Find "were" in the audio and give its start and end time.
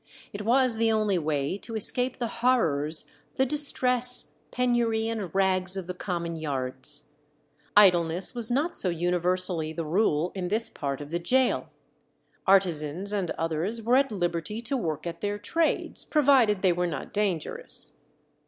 13.83-13.95, 16.73-16.87